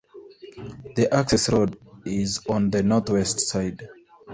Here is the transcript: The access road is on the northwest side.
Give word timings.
The 0.95 1.13
access 1.13 1.47
road 1.51 1.77
is 2.05 2.43
on 2.49 2.71
the 2.71 2.81
northwest 2.81 3.39
side. 3.41 3.87